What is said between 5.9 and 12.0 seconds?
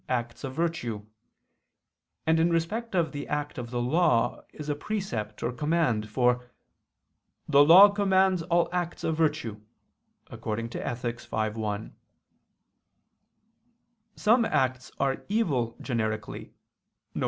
for "the law commands all acts of virtue" (Ethic. v, 1).